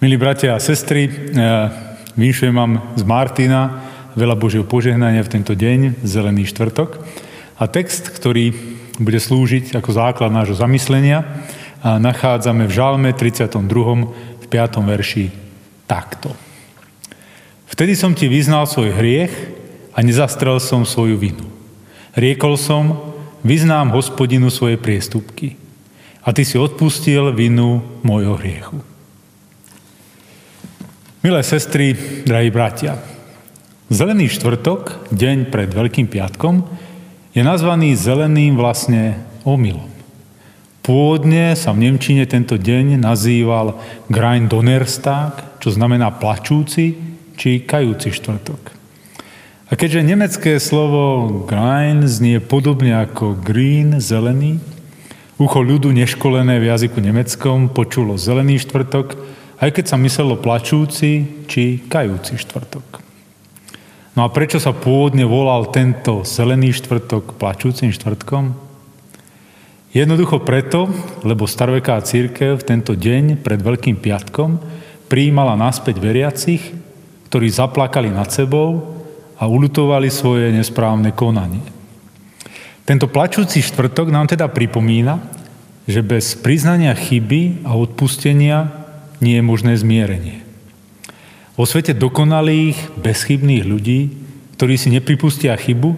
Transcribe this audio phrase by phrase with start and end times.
[0.00, 1.12] Milí bratia a sestry,
[2.16, 3.84] vyšujem vám z Martina
[4.16, 7.04] veľa Božieho požehnania v tento deň, zelený štvrtok.
[7.60, 8.56] A text, ktorý
[8.96, 11.44] bude slúžiť ako základ nášho zamyslenia,
[11.84, 13.52] nachádzame v Žalme 32.
[14.40, 14.88] v 5.
[14.88, 15.36] verši
[15.84, 16.32] takto.
[17.68, 19.36] Vtedy som ti vyznal svoj hriech
[19.92, 21.44] a nezastrel som svoju vinu.
[22.16, 23.12] Riekol som,
[23.44, 25.60] vyznám hospodinu svoje priestupky.
[26.24, 28.80] A ty si odpustil vinu môjho hriechu.
[31.20, 31.92] Milé sestry,
[32.24, 32.96] drahí bratia,
[33.92, 36.64] Zelený štvrtok, deň pred Veľkým piatkom,
[37.36, 39.84] je nazvaný zeleným vlastne omylom.
[40.80, 43.76] Pôvodne sa v Nemčine tento deň nazýval
[44.08, 46.96] Grein Donnerstag, čo znamená plačúci
[47.36, 48.72] či kajúci štvrtok.
[49.68, 54.56] A keďže nemecké slovo Grein znie podobne ako green, zelený,
[55.36, 61.84] ucho ľudu neškolené v jazyku nemeckom počulo zelený štvrtok, aj keď sa myslelo plačúci či
[61.84, 63.04] kajúci štvrtok.
[64.16, 68.56] No a prečo sa pôvodne volal tento zelený štvrtok plačúcim štvrtkom?
[69.92, 70.88] Jednoducho preto,
[71.22, 74.58] lebo staroveká církev tento deň pred Veľkým piatkom
[75.10, 76.62] prijímala naspäť veriacich,
[77.28, 78.98] ktorí zaplakali nad sebou
[79.38, 81.62] a ulutovali svoje nesprávne konanie.
[82.86, 85.20] Tento plačúci štvrtok nám teda pripomína,
[85.86, 88.79] že bez priznania chyby a odpustenia
[89.20, 90.42] nie je možné zmierenie.
[91.60, 94.00] Vo svete dokonalých, bezchybných ľudí,
[94.56, 95.96] ktorí si nepripustia chybu,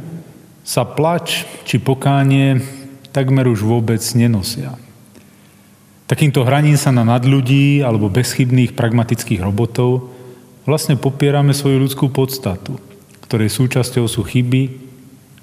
[0.62, 2.62] sa plač či pokánie
[3.10, 4.78] takmer už vôbec nenosia.
[6.06, 10.12] Takýmto hraním sa na nadľudí alebo bezchybných pragmatických robotov
[10.68, 12.78] vlastne popierame svoju ľudskú podstatu,
[13.24, 14.76] ktorej súčasťou sú chyby,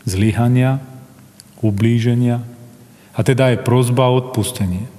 [0.08, 0.80] zlyhania,
[1.59, 2.43] ublíženia
[3.15, 4.98] a teda aj prozba o odpustenie.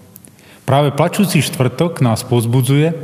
[0.71, 2.95] Práve plačúci štvrtok nás pozbudzuje,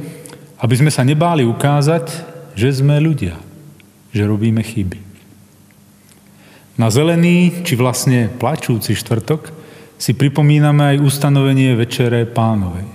[0.62, 2.14] aby sme sa nebáli ukázať,
[2.54, 3.34] že sme ľudia,
[4.14, 5.02] že robíme chyby.
[6.78, 9.50] Na zelený, či vlastne plačúci štvrtok,
[9.98, 12.86] si pripomíname aj ustanovenie Večere pánovej.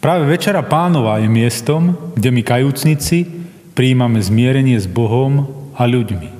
[0.00, 3.28] Práve Večera pánova je miestom, kde my kajúcnici
[3.76, 5.44] prijímame zmierenie s Bohom
[5.76, 6.30] a ľuďmi.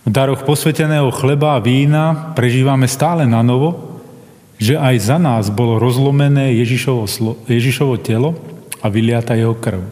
[0.00, 3.91] V daroch posveteného chleba a vína prežívame stále na novo,
[4.58, 7.04] že aj za nás bolo rozlomené Ježišovo,
[7.48, 8.36] Ježišovo telo
[8.82, 9.84] a vyliata jeho krv.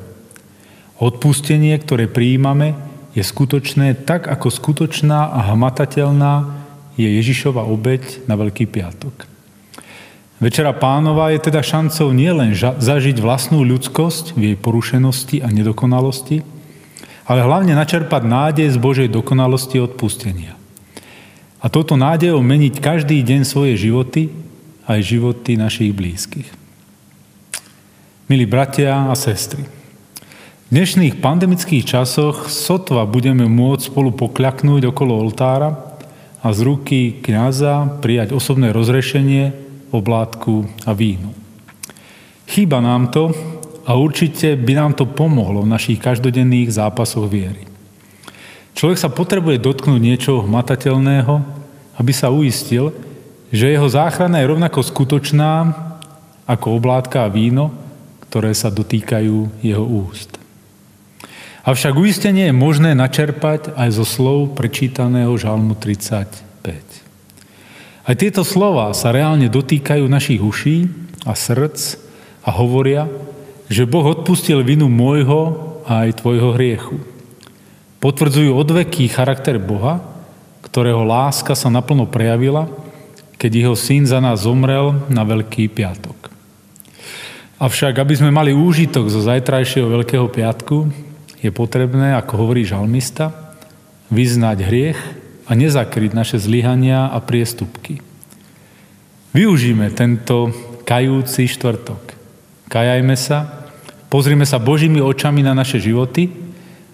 [1.00, 2.76] Odpustenie, ktoré prijímame,
[3.16, 6.60] je skutočné tak, ako skutočná a hmatateľná
[6.94, 9.26] je Ježišova obeď na Veľký piatok.
[10.40, 16.40] Večera pánova je teda šancou nielen zažiť vlastnú ľudskosť v jej porušenosti a nedokonalosti,
[17.28, 20.56] ale hlavne načerpať nádej z Božej dokonalosti odpustenia.
[21.60, 24.32] A touto nádejou meniť každý deň svoje životy
[24.90, 26.50] aj životy našich blízkych.
[28.26, 29.62] Milí bratia a sestry,
[30.66, 35.98] v dnešných pandemických časoch sotva budeme môcť spolu pokľaknúť okolo oltára
[36.42, 39.54] a z ruky kniaza prijať osobné rozrešenie,
[39.90, 41.34] oblátku a vínu.
[42.50, 43.34] Chýba nám to
[43.86, 47.66] a určite by nám to pomohlo v našich každodenných zápasoch viery.
[48.78, 51.34] Človek sa potrebuje dotknúť niečoho hmatateľného,
[51.98, 52.94] aby sa uistil,
[53.50, 55.74] že jeho záchrana je rovnako skutočná
[56.46, 57.74] ako oblátka a víno,
[58.30, 60.38] ktoré sa dotýkajú jeho úst.
[61.60, 66.40] Avšak uistenie je možné načerpať aj zo slov prečítaného žalmu 35.
[68.00, 70.88] Aj tieto slova sa reálne dotýkajú našich uší
[71.28, 72.00] a srdc
[72.42, 73.06] a hovoria,
[73.68, 76.96] že Boh odpustil vinu môjho a aj tvojho hriechu.
[78.00, 80.00] Potvrdzujú odveký charakter Boha,
[80.64, 82.66] ktorého láska sa naplno prejavila
[83.40, 86.28] keď jeho syn za nás zomrel na Veľký piatok.
[87.56, 90.92] Avšak, aby sme mali úžitok zo zajtrajšieho Veľkého piatku,
[91.40, 93.56] je potrebné, ako hovorí žalmista,
[94.12, 95.00] vyznať hriech
[95.48, 98.04] a nezakryť naše zlyhania a priestupky.
[99.32, 100.52] Využíme tento
[100.84, 102.12] kajúci štvrtok.
[102.68, 103.68] Kajajme sa,
[104.12, 106.28] pozrime sa Božími očami na naše životy,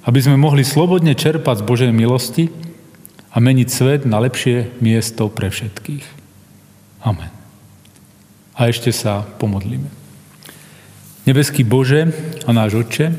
[0.06, 2.54] aby sme mohli slobodne čerpať z Božej milosti
[3.34, 6.25] a meniť svet na lepšie miesto pre všetkých.
[7.04, 7.32] Amen.
[8.56, 9.88] A ešte sa pomodlíme.
[11.26, 12.08] Nebeský Bože
[12.46, 13.12] a náš Otče,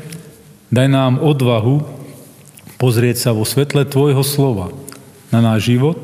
[0.72, 1.98] daj nám odvahu
[2.78, 4.72] pozrieť sa vo svetle Tvojho slova
[5.34, 5.98] na náš život.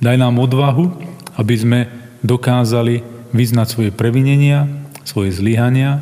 [0.00, 0.96] Daj nám odvahu,
[1.36, 1.80] aby sme
[2.24, 3.04] dokázali
[3.36, 4.64] vyznať svoje previnenia,
[5.04, 6.00] svoje zlyhania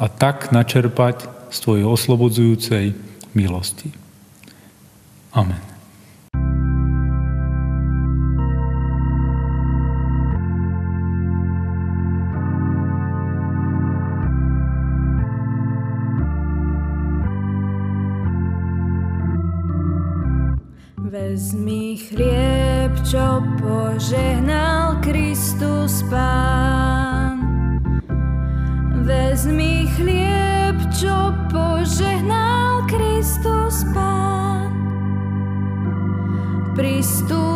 [0.00, 2.98] a tak načerpať z Tvojej oslobodzujúcej
[3.36, 3.94] milosti.
[5.30, 5.69] Amen.
[21.30, 27.38] Vezmi chlieb, čo požehnal Kristus Pán.
[29.06, 34.74] Vezmi chlieb, čo požehnal Kristus Pán.
[36.74, 37.49] Pristup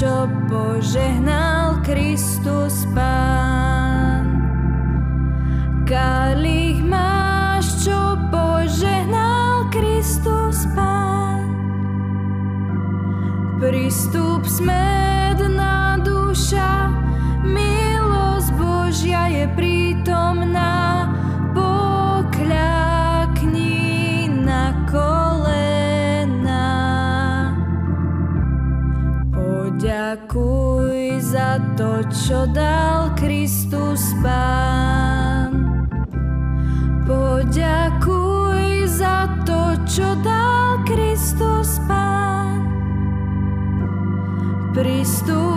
[0.00, 4.24] čo požehnal Kristus Pán.
[5.84, 11.44] Kalich máš, čo požehnal Kristus Pán.
[13.60, 16.88] Pristup smedná duša,
[17.44, 20.69] milosť Božia je prítomná,
[31.50, 35.50] za to, čo dal Kristus Pán.
[37.02, 42.70] Poďakuj za to, čo dal Kristus Pán.
[44.78, 45.49] Pristup